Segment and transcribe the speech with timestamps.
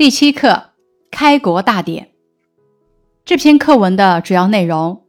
[0.00, 0.70] 第七课
[1.10, 2.08] 开国大典。
[3.26, 5.02] 这篇课文的主要内容，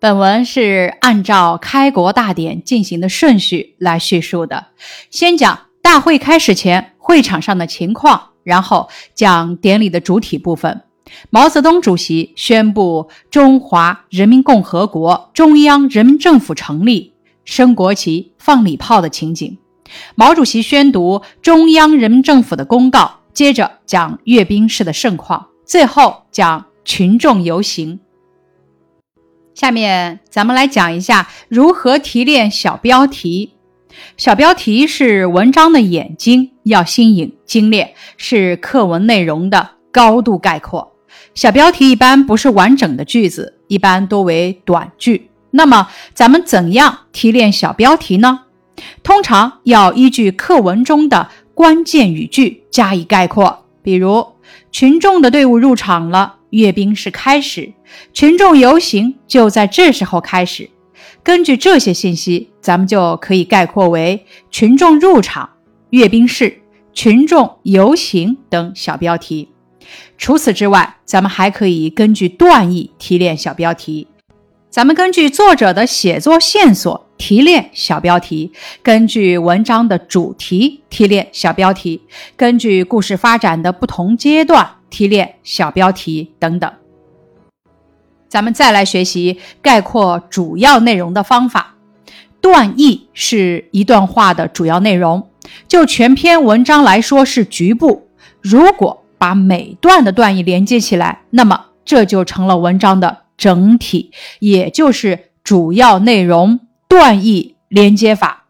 [0.00, 4.66] 本文是按照开国大典进行的顺序来叙述的。
[5.10, 10.82] 先讲大会开始前会场上的情况，然后讲典礼的主体部分。
[11.30, 17.12] 毛泽东主席宣布中华人民共和国中央人民政府成立，
[17.44, 19.56] 升国旗、放礼炮的情景。
[20.16, 23.20] 毛主席宣读中央人民政府的公告。
[23.32, 28.00] 接着讲阅兵式的盛况，最后讲群众游行。
[29.54, 33.54] 下面咱们来讲一下如何提炼小标题。
[34.16, 40.92] 小标题是文章的眼睛，要新颖精炼，是课文内容的高度概括。
[41.34, 45.30] 小标题一般不是完整的句子，一般多为短句。
[45.50, 48.40] 那么咱们怎样提炼小标题呢？
[49.02, 51.28] 通常要依据课文中的。
[51.54, 54.26] 关键语句加以概括，比如
[54.70, 57.72] 群众的队伍入场了，阅兵式开始，
[58.12, 60.70] 群众游行就在这时候开始。
[61.22, 65.48] 根据这些信息，咱们就可以概括为群众入场、
[65.90, 66.60] 阅兵式、
[66.92, 69.48] 群众游行等小标题。
[70.16, 74.08] 除此之外，咱们还可以根据段意提炼小标题。
[74.70, 77.06] 咱们根据作者的写作线索。
[77.22, 78.50] 提炼小标题，
[78.82, 82.02] 根据文章的主题提炼小标题，
[82.34, 86.68] 根据故事发展的不同阶段提炼小标题等等。
[88.28, 91.76] 咱们再来学习概括主要内容的方法。
[92.40, 95.28] 段意是一段话的主要内容，
[95.68, 98.08] 就全篇文章来说是局部。
[98.40, 106.58] 如果把每段的段意连接起来，那么这就成了文章的整体，也就是主要内容。
[106.92, 108.44] 段意连接法，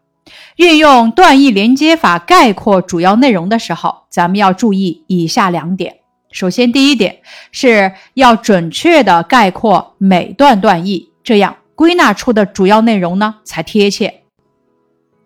[0.57, 5.99] 运用段意连接法概括主要内容的时候，咱们要注意以下两点。
[6.29, 7.19] 首先，第一点
[7.53, 14.23] 是要准确的概括每段段意，这样归纳出的主要内容呢才贴切。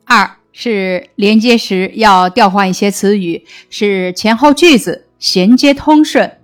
[0.05, 6.37] 二是连接时要调换一些词语，使前后句子衔接通顺。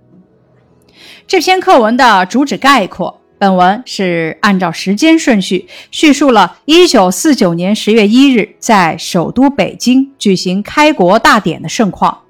[1.28, 3.20] 这篇课文的主旨概括。
[3.44, 12.22] 本文是按照时间顺序叙述了1949年10月1日在首都北京举行开国大典的盛况，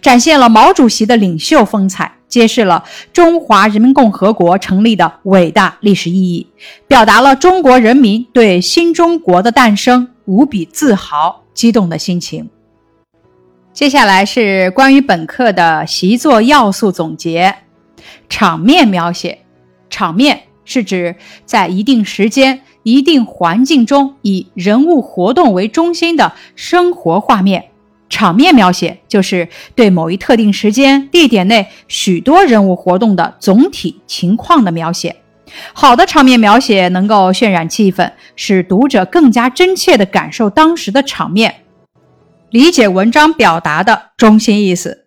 [0.00, 6.46] 展现了毛主席的领袖风采，揭示了中华人民共和国成立的伟大历史意义，
[6.88, 12.48] 表达了中国人民对新中国的诞生无比自豪、激动的心情。
[13.74, 17.56] 接下来是关于本课的习作要素总结：
[18.30, 19.40] 场面描写，
[19.90, 20.44] 场面。
[20.64, 27.66] 是指在一定时间、一定环境中，以人物活动为中心的生活画面。
[28.08, 35.16] 场面描写就是对某一特定时间、地点内许多人物活动的总体情况的描写。
[35.72, 41.54] 好的场面描写能够渲染气氛，使读者更加真切地感受当时的场面，
[42.50, 45.06] 理解文章表达的中心意思。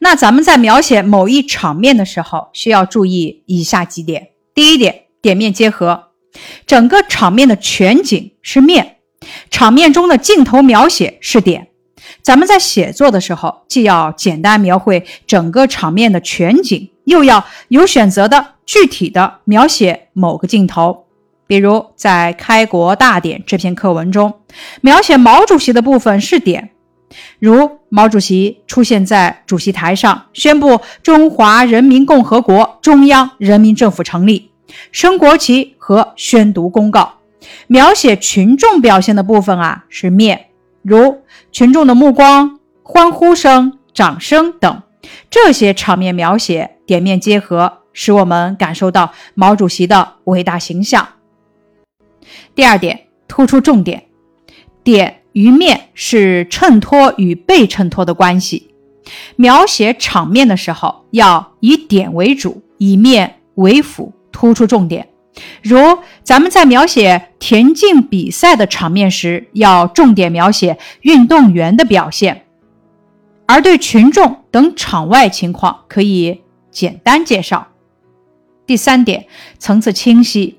[0.00, 4.33] 那咱们在描写某一场面的时候，需要注意以下几点。
[4.54, 6.10] 第一点，点面结合，
[6.64, 8.98] 整个场面的全景是面，
[9.50, 11.68] 场面中的镜头描写是点。
[12.22, 21.06] 咱们在写作的时候，既要简单描绘整个场面的全景，又要有选择的具体的描写某个镜头。
[21.46, 24.32] 比如在《开国大典》这篇课文中，
[24.80, 26.70] 描写毛主席的部分是点，
[27.38, 34.50] 如毛主席出现在主席台上，宣布中华人民共和国中央人民政府成立。
[34.90, 37.18] 升国旗和宣读公告，
[37.68, 40.46] 描写群众表现的部分啊是面，
[40.82, 41.22] 如
[41.52, 44.82] 群众的目光、欢呼声、掌声等，
[45.30, 51.06] 这些场面描写点面结合，使我们感受到毛主席的伟大形象。
[52.56, 54.06] 第二点，突出重点，
[54.82, 58.70] 点于面是衬托与被衬托的关系，
[59.36, 64.12] 描写场面的时候要以点为主，以面为辅。
[64.36, 65.06] 突出重点，
[65.62, 65.78] 如
[66.24, 72.34] 咱们在描写田径比赛的场面时，要重点描写运动员的表现；
[73.46, 76.40] 而对群众等场外情况，可以
[76.72, 77.68] 简单介绍。
[78.66, 79.26] 第三点，
[79.60, 80.58] 层次清晰，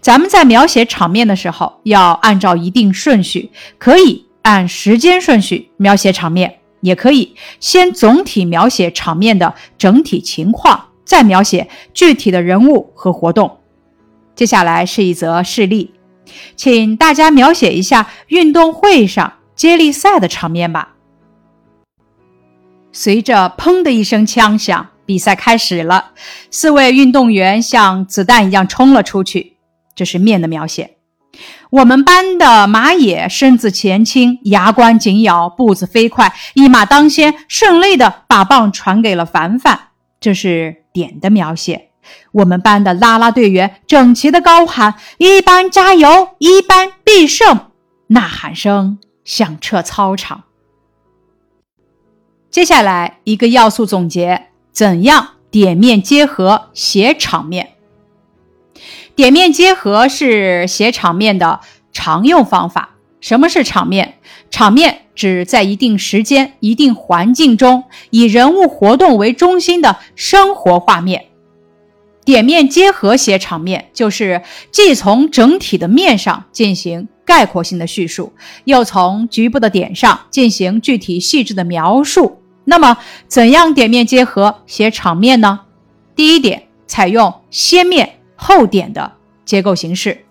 [0.00, 10.88] 咱们在描写场面的时候，要按照一定顺序，可以按时间顺序描写场面，也可以先总体描写场面的整体情况。
[11.06, 13.58] 再描写具体的人物和活动。
[14.34, 15.94] 接下来是一则事例，
[16.56, 20.94] 请大家描写一下运动会上接力赛的场面吧。
[22.90, 26.10] 随着“砰”的一声枪响，比赛开始了。
[26.50, 29.55] 四位运动员像子弹一样冲了出去，
[29.96, 30.92] 这是面的描写。
[31.70, 39.88] 我们班的马野身子前倾，牙关紧咬，步子飞快，一马当先，顺利的把棒传给了凡凡。
[40.20, 41.90] 这是点的描写。
[42.30, 47.70] 我们班的啦啦队员整齐的高喊：“一班加油，一班必胜！”
[48.08, 50.44] 呐喊声响彻操场。
[52.48, 57.75] 接下来一个要素总结：怎样点面结合写场面？
[59.16, 61.60] 点面结合是写场面的
[61.90, 62.90] 常用方法。
[63.22, 64.18] 什么是场面？
[64.50, 71.24] 场面指在一定时间、一定环境中，以人物活动为中心的生活画面。
[72.26, 78.34] 点面结合写场面，就是既从整体的面上进行概括性的叙述，
[78.64, 82.42] 又从局部的点上进行具体细致的描述。
[82.64, 85.60] 那么，怎样点面结合写场面呢？
[86.14, 89.12] 第一点，采用先面后点的
[89.44, 90.24] 结构形式。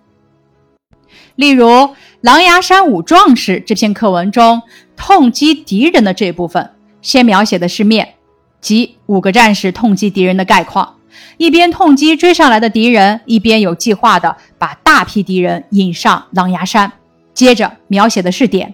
[1.36, 1.68] 例如，
[2.22, 4.62] 《狼牙山五壮士》这篇课文中，
[4.96, 6.72] 痛击敌人的这部分，
[7.02, 8.16] 先描写的是面，
[8.62, 10.96] 即五个战士痛击敌人的概况。
[11.38, 16.92] 一边痛击追上来的敌人，一边有计划的把大批敌人引上狼牙山。
[17.34, 18.74] 接着描写的是点，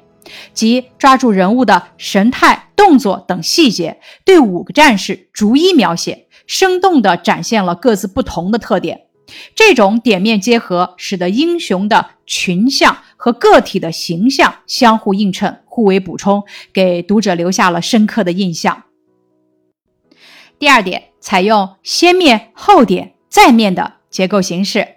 [0.53, 9.01] 即抓住人物的神态、动作等细节，对五个战士逐一描写，生动地展现了各自不同的特点。
[9.55, 16.43] 这种点面结合，使得英雄的群像和个体的形象相互映衬、互为补充，
[16.73, 18.83] 给读者留下了深刻的印象。
[20.59, 24.87] 第二点，采用先面后点再面的结构形式，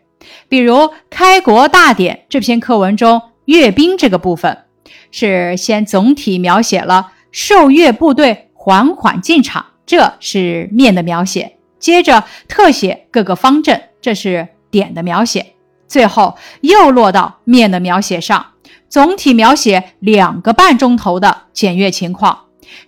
[0.49, 0.75] 比如
[1.09, 4.65] 《开国大典》这篇课文中，阅兵这个部分
[5.11, 15.55] 是先总体描写了受阅部队缓缓进场，这是面的描写；接着特写各个方阵，这是点的描写；
[15.89, 18.49] 最后又落到面的描写上，
[18.91, 22.41] 总体描写两个半钟头的检阅情况。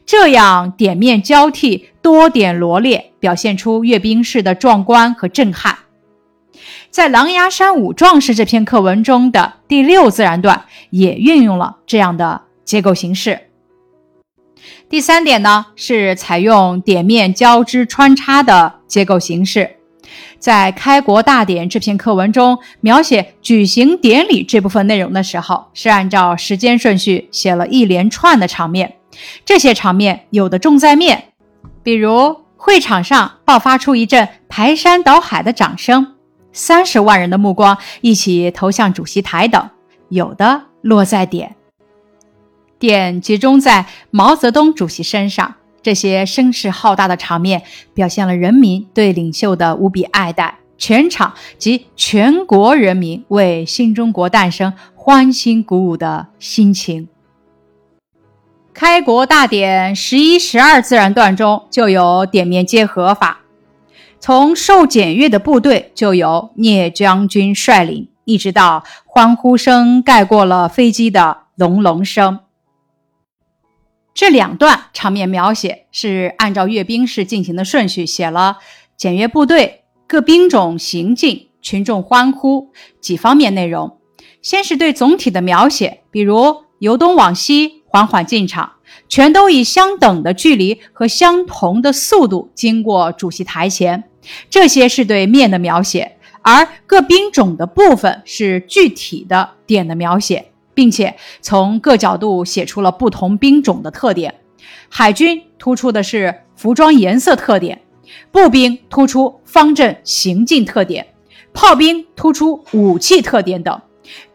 [0.04, 5.78] 这样点面交替，多点罗列，表现出阅兵式的壮观和震撼。
[6.90, 13.48] 在《狼牙山五壮士》这篇课文中的第六自然段也运用了这样的结构形式。
[14.90, 19.75] 第三点呢，是采用点面交织穿插的结构形式。
[20.38, 28.96] 在《开国大典》这篇课文中，描写举行典礼这部分内容的时候，是按照时间顺序写了一连串的场面。
[29.44, 31.32] 这些场面有的重在面，
[31.82, 36.14] 比如会场上爆发出一阵排山倒海的掌声，
[36.52, 39.70] 三十万人的目光一起投向主席台等；
[40.10, 41.56] 有的落在点，
[42.78, 45.54] 点集中在毛泽东主席身上。
[45.86, 47.62] 这些声势浩大的场面，
[47.94, 57.06] 表现了人民对领袖的无比爱戴，全场及全国人民为新中国诞生欢欣鼓舞的心情。
[58.74, 63.42] 开国大典十一、十二自然段中就有点面结合法，
[64.18, 72.40] 从受检阅的部队就由聂将军率领，一直到欢呼声盖过了飞机的隆隆声。
[74.16, 78.56] 这两段场面描写是按照阅兵式进行的顺序写了
[78.96, 83.98] 检阅部队各兵种行进、群众欢呼几方面内容。
[84.40, 87.84] 先是对总体的描写，比如由东往西。
[87.88, 88.72] 缓缓进场，
[89.08, 94.04] 全都以相等的距离和相同的速度经过主席台前。
[94.50, 104.34] 这些是对面的描写，而各兵种的部分是具体的点的描写，并且从各角度写出了不同兵种的特点。
[104.90, 107.80] 海军突出的是服装颜色特点，
[108.30, 111.06] 步兵突出方阵行进特点，
[111.54, 113.80] 炮兵突出武器特点等。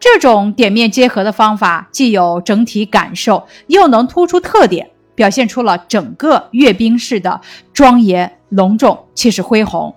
[0.00, 7.40] 这种点面结合的方法，既有整体感受，又能突出特点，表现出了整个阅兵式的
[7.72, 9.94] 庄严隆重、气势恢宏。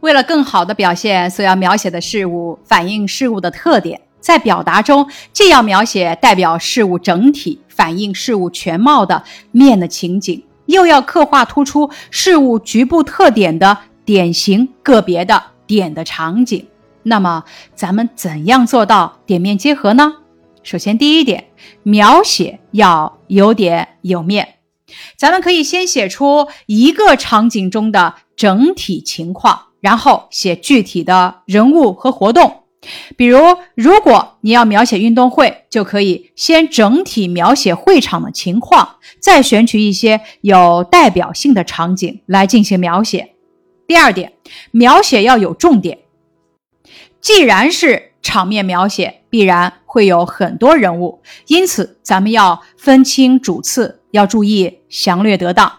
[0.00, 16.66] 为了更好的表现所要描写的事物，反映事物的特点，在表达中既要描写代表事物整体、反映事物全貌的面的情景，又要刻画突出事物局部特点的典型个别的点的场景。
[17.02, 20.16] 那么，咱们怎样做到点面结合呢？
[20.62, 21.46] 首先，第一点，
[21.82, 24.56] 描写要有点有面。
[25.16, 32.64] 咱们可以先写出一个场景中的整体情况，然后写具体的人物和活动。
[33.16, 33.38] 比如，
[33.74, 43.34] 如果你要描写运动会，就可以先整体描写会场的情况，再选取一些有代表性的场景来进行描写。
[43.86, 44.32] 第二点，
[44.70, 45.98] 描写要有重点。
[47.20, 55.70] 既然是场面描写，必然会有很多人物，因此咱们要分清主次，要注意详略得当。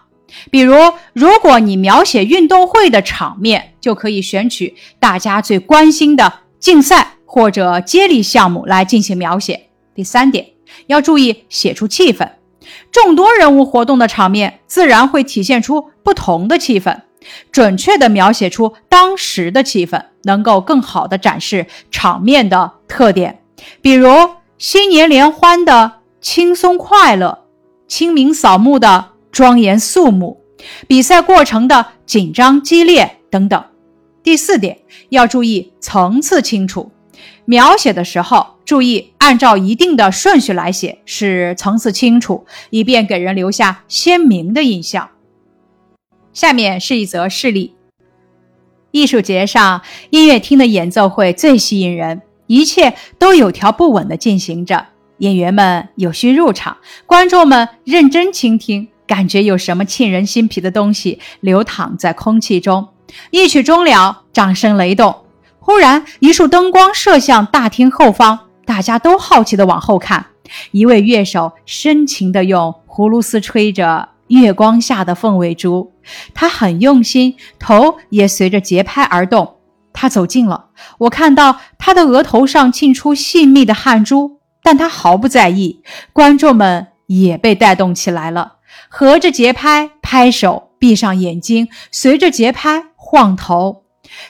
[0.50, 0.76] 比如，
[1.12, 6.32] 如果你描写运动会的场面，就可以选取大家最关心的。
[6.62, 9.68] 竞赛或者接力项目来进行描写。
[9.96, 10.46] 第三点，
[10.86, 12.30] 要注意写出气氛。
[12.92, 17.00] 众多人物活动的场面，自然会体现出不同的气氛。
[17.50, 23.42] 准确地描写出当时的气氛，能够更好地展示场面的特点。
[23.80, 24.08] 比如
[24.56, 27.40] 新年联欢的轻松快乐，
[27.88, 30.40] 清明扫墓的庄严肃穆，
[30.86, 33.64] 比赛过程的紧张激烈等等。
[34.22, 36.92] 第四点，要注意层次清楚。
[37.44, 45.10] 描写的时候，注意按照一定的顺序来写，使层次清楚，以便给人留下鲜明的印象。
[46.32, 47.74] 下面是一则事例：
[48.92, 54.86] 艺术节上，音乐厅的演奏会最吸引人，一切都有条不紊地进行着。
[55.18, 62.88] 演员们有序入场，观众们认真倾听，感觉有什么沁人心脾的东西流淌在空气中。
[63.30, 65.14] 一曲终了，掌声雷动。
[65.58, 70.26] 忽然，一束灯光射向大厅后方，大家都好奇地往后看。
[70.72, 75.92] 一位乐手深情地用葫芦丝吹着月光下的凤尾竹，
[76.34, 79.56] 他很用心，头也随着节拍而动。
[79.92, 80.66] 他走近了，
[80.98, 85.82] 我看到他的额头上沁出细密的汗珠，但他毫不在意。
[86.12, 88.54] 观众们也被带动起来了，
[88.88, 92.86] 合着节拍拍手，闭上眼睛，随着节拍。
[93.12, 93.82] 晃头，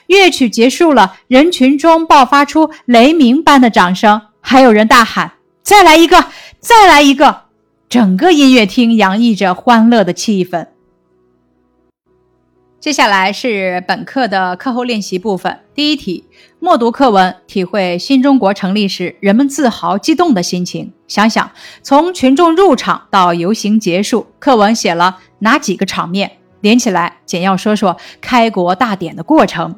[0.07, 6.25] 乐曲结束了，人群中爆发出雷鸣般的掌声，还有人大喊：“再来一个，
[6.59, 7.43] 再来一个！”
[7.87, 10.67] 整个音乐厅洋溢着欢乐的气氛。
[12.81, 15.61] 接下来是本课的课后练习部分。
[15.73, 16.25] 第一题，
[16.59, 20.91] 默读课文，体会新中国成立时人们自豪激动的心情。
[21.07, 21.49] 想想，
[21.81, 26.39] 从群众入场到游行结束，课文写了哪几个场面？
[26.63, 29.75] 连起来，简要说说开国大典的过程。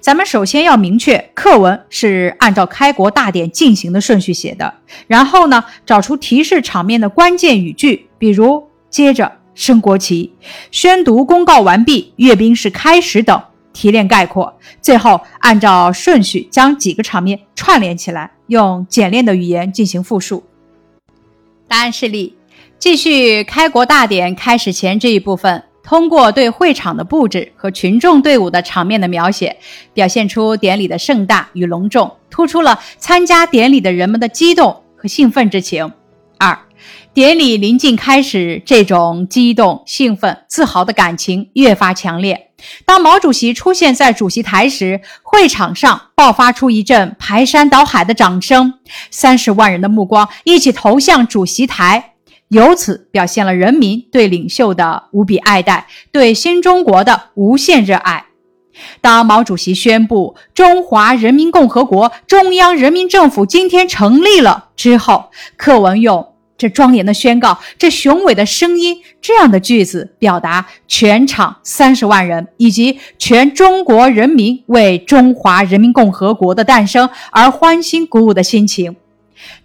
[0.00, 4.74] 咱们首先要明确，课文是按照开国大典进行的顺序写的。
[5.06, 10.34] 然后呢，找出提示场面的关键语句，比如接着升国旗、
[10.72, 13.40] 宣读公告完毕、阅兵式开始等，
[13.72, 14.52] 提炼概括。
[14.80, 20.42] 最后按照顺序将几个场面串联起来，用简练的语言进行复述。
[21.68, 22.36] 答案示例，
[22.80, 25.62] 继续开国大典开始前这一部分。
[25.82, 29.56] 通过对会场的布置和群众队伍的场面的描写，
[29.92, 35.92] 表现出典礼的盛大与隆重，突出了参加典礼的人们的激动和兴奋之情。
[36.38, 36.58] 二，
[37.12, 42.48] 典礼临近开始，这种激动、兴奋、自豪的感情越发强烈。
[42.84, 48.74] 当毛主席出现在主席台时，会场上爆发出一阵排山倒海的掌声，
[49.10, 52.11] 三十万人的目光一起投向主席台。
[52.52, 58.26] 由此表现了人民对领袖的无比爱戴，对新中国的无限热爱。
[59.00, 78.96] 当毛主席宣布“中华人民共和国中央人民政府今天成立了”之后，课文用这庄严的宣告、这雄伟的声音这样的句子，表达全场三十万人以及全中国人民为中华人民共和国的诞生而欢欣鼓舞的心情。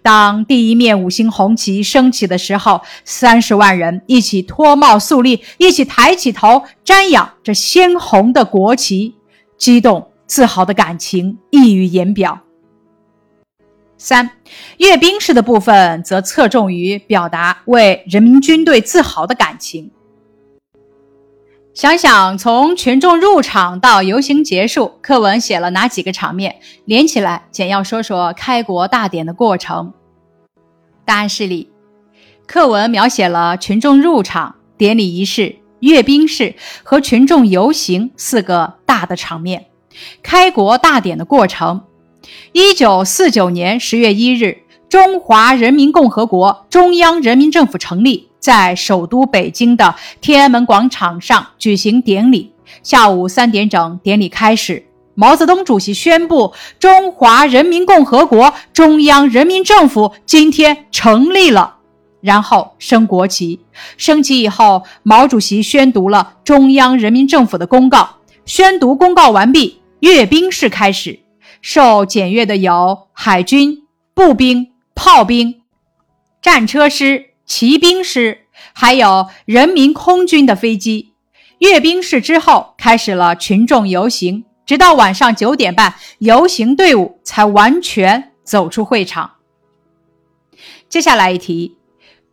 [0.02, 9.14] 当第一面五星红旗升起的时候，三十万人一起脱帽肃立，一起抬起头瞻仰这鲜红的国旗，
[9.56, 12.40] 激动自豪的感情溢于言表。
[13.96, 14.30] 三，
[14.76, 19.90] 阅兵式的部分则侧重于表达为人民军队自豪的感情。
[21.78, 26.56] 想想从群众入场到游行结束，课文写了哪几个场面？
[26.86, 29.92] 连起来简要说说开国大典的过程。
[31.04, 31.70] 答案示例：
[32.48, 39.66] 课文描写了群众入场、典礼仪式、阅兵式和群众游行四个大的场面。
[40.20, 41.84] 开国大典的过程：
[42.50, 48.28] 一九四九年十月一日，中华人民共和国中央人民政府成立。
[48.40, 52.52] 在首都北京的天安门广场上举行典礼。
[52.82, 54.86] 下午三点整，典礼开始。
[55.14, 61.78] 毛泽东主席宣布：“中华人民共和国中央人民政府今天成立了。”
[62.22, 63.60] 然后升国旗。
[63.96, 68.08] 升旗以后，毛主席宣读了中央人民政府的公告。
[68.46, 71.18] 宣读公告完毕，阅兵式开始。
[71.60, 73.82] 受检阅的有海军、
[74.14, 74.68] 步兵、
[74.98, 75.62] 炮兵、
[76.42, 81.12] 战车师、骑兵师，还有人民空军的飞机。
[81.60, 89.34] 阅兵式之后，开始了群众游行，直到晚上九点半，游行队伍才完全走出会场。
[90.88, 91.76] 接下来一题。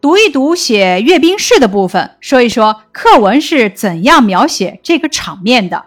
[0.01, 5.85] 读一读写阅兵式的部分，说一说课文是怎样描写这个场面的。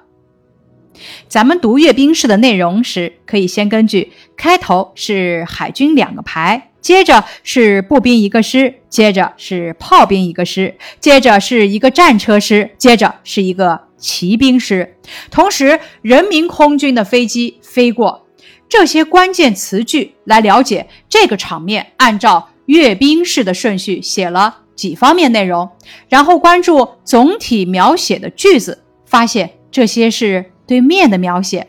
[1.29, 14.97] 咱们读阅兵式的内容时，可以先根据开头是海军两个排，接着是步兵一个师，接着是炮兵一个师，接着是一个战车师，接着是一个骑兵师，
[15.31, 18.27] 同时人民空军的飞机飞过，
[18.71, 22.49] 这些关键词句来了解这个场面，按照。
[22.65, 25.69] 阅兵式的顺序写了几方面内容，
[26.09, 31.67] 然后关注总体描写的句子，发现这些是对面的描写，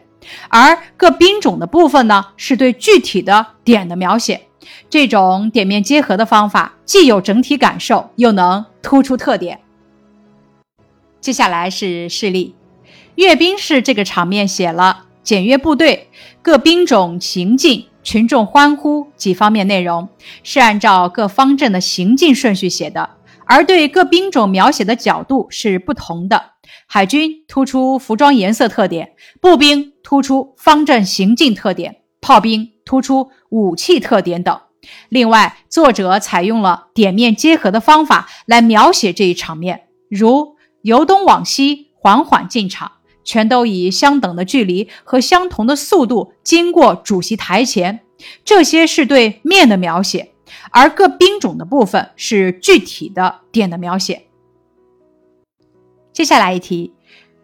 [0.48, 4.42] 而各兵种的部分呢是对具体的点的描写。
[4.90, 9.60] 这种点面结合的方法既有整体感受，又能突出特点。
[11.22, 12.56] 接下来是示例，
[13.16, 16.10] 阅兵式这个场面写了检阅部队
[16.42, 17.86] 各兵种行进。
[18.02, 20.08] 群众欢呼几方面内容
[20.42, 23.10] 是按照各方阵的行进顺序写的，
[23.46, 26.54] 而对各兵种描写的角度是不同的。
[26.88, 29.12] 海军突出服装颜色特点，
[29.42, 31.98] 步兵突出方阵行进特点，
[32.30, 34.62] 炮兵突出武器特点等。
[35.10, 42.92] 另外，作者采用了点面结合的方法来描写这一场面，如由东往西缓缓进场。
[43.24, 48.02] 全都以相等的距离和相同的速度经过主席台前，
[48.46, 50.32] 这些是对面的描写，
[50.72, 54.28] 而各兵种的部分是具体的点的描写。
[56.14, 56.94] 接下来一题，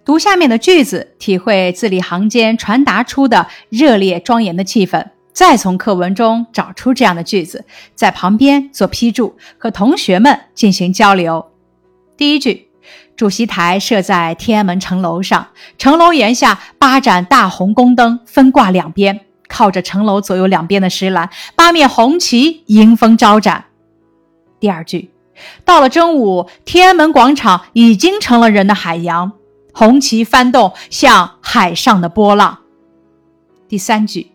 [0.06, 11.52] 读下面的句子，体会字里行间传达出的热烈庄严的气氛，再从课文中找出这样的句子，在旁边做批注，和同学们进行交流。
[12.16, 12.70] 第一句。
[13.18, 15.48] 主席台设在天安门城楼上，
[15.78, 23.64] 城楼檐下八盏大红宫灯分挂两边，靠着城楼左右两边的石栏，八面红旗迎风招展。
[24.60, 25.12] 第二句，
[25.64, 29.32] 到了正午，天安门广场已经成了人的海洋，
[29.76, 32.60] 红旗翻动，像海上的波浪。
[33.68, 34.32] 第三句，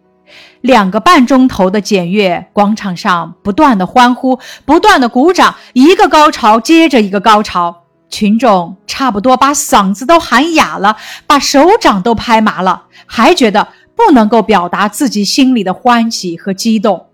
[0.61, 7.85] 两个半钟头的检阅，广场上不断的欢呼，不断的鼓掌，一个高潮接着一个高潮。
[8.11, 17.07] 群众差不多把嗓子都喊哑了，把手掌都拍麻了，还觉得不能够表达自己心里的欢喜和激动。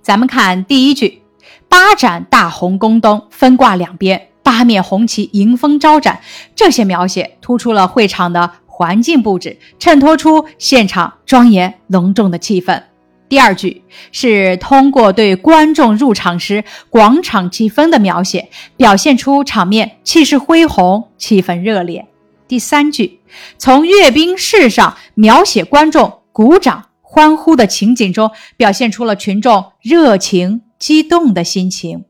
[0.00, 1.22] 咱们看第一句，
[1.68, 6.20] 八盏大红宫灯分挂两边，八面红旗迎风招展，
[6.54, 12.80] 这些描写突出了会场的环境布置，衬托出现场庄严隆重的气氛。
[13.26, 22.06] 第二句是通过对观众入场时广场气氛的描写，表现出场面气势恢宏、气氛热烈。
[22.46, 23.20] 第三句
[23.58, 32.04] 从阅兵式上描写观众鼓掌欢呼的情景中，表现出了群众热情激动的心情。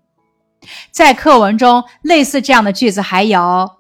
[0.91, 3.71] 在课文中，类似这样的句子还有：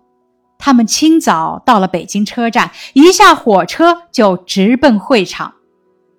[0.59, 5.55] 他们清早到了北京车站，一下火车就直奔会场，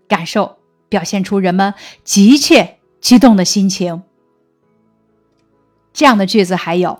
[0.07, 0.57] 感受。
[0.87, 1.73] 表现出人们
[2.03, 4.03] 急切激动的心情。
[5.91, 6.99] 这样的句子还有：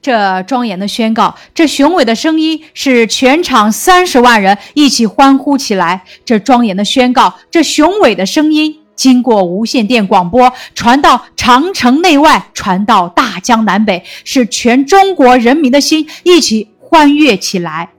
[0.00, 6.04] 这庄严的宣告，这雄伟的声音，使全场三十万人一起欢呼起来。
[6.24, 17.90] 这庄严的宣告，这雄伟的声音，经过无线电广播，传到长城内外，传到大江南北，使全中国人民的心一起欢悦起来。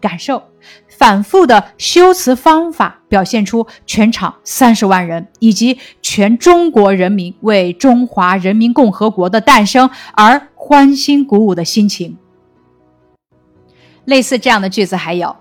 [0.00, 0.44] 感受。
[0.88, 12.18] 反复的修辞方法，表现出全场三十万人以及全中国人民为中华人民共和国的诞生而欢欣鼓舞的心情。
[14.04, 15.34] 类似这样的句子还有：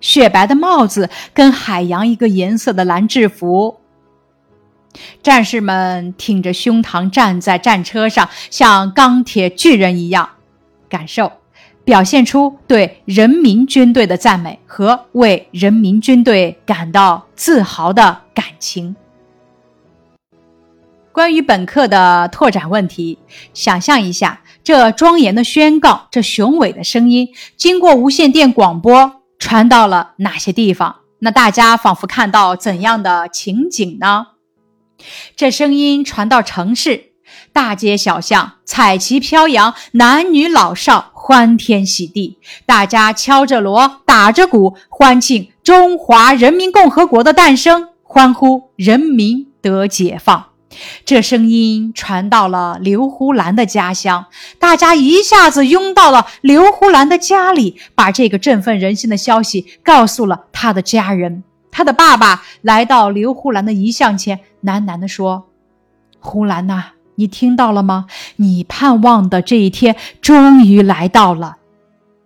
[0.00, 3.78] 雪白的帽子跟海洋一个颜色的蓝制服，
[5.22, 10.28] 战士们挺着胸膛站在战车上，像钢铁巨人一样，
[10.88, 11.30] 感受。
[11.84, 18.96] 表现出对人民军队的赞美和为人民军队感到自豪的感情。
[21.12, 23.18] 关于本课的拓展问题，
[23.52, 30.96] 想象一下，这庄严的宣告，这雄伟的声音，经过无线电广播传到了哪些地方？
[31.18, 34.28] 那大家仿佛看到怎样的情景呢？
[35.36, 37.10] 这声音传到城市。
[37.52, 50.46] 大街小巷彩旗飘扬，男女老少欢天喜地，大家敲着锣，打着鼓，欢庆中华人民共和国的诞生，欢呼人民得解放。
[51.04, 54.26] 这声音传到了刘胡兰的家乡，
[54.58, 61.44] 大家一下子拥到了刘胡兰的家里，把这个振奋人心的消息告诉了他的家人。
[61.74, 65.46] 他的爸爸来到刘胡兰的遗像前，喃喃地说
[66.20, 68.06] ：“胡兰呐，你听到了吗？
[68.36, 71.56] 你盼望的这一天终于来到了。”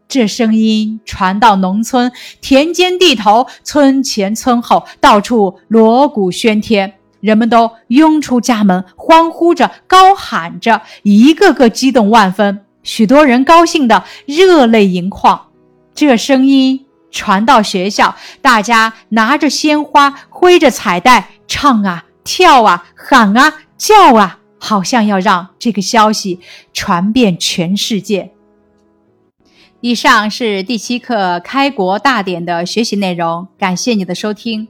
[0.07, 6.95] 这声音传到农村，田间地头、村前村后，到处锣鼓喧天。
[7.21, 12.67] 人们都拥出家门，欢呼着，高喊着，一个个激动万分。
[12.83, 15.47] 许多人高兴得热泪盈眶。
[15.95, 26.41] 这声音传到学校，大家拿着鲜花，挥着彩带，唱啊，跳啊，喊啊，叫啊，好像要让这个消息
[26.73, 28.33] 传遍全世界。
[29.81, 34.69] 以上是第七课开国大典的学习内容，感谢你的收听。